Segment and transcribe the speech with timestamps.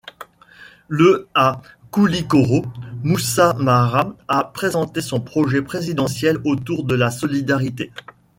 [0.87, 2.65] Le à Koulikoro,
[3.03, 7.91] Moussa Mara a présenté son projet présidentiel autour de la solidarité.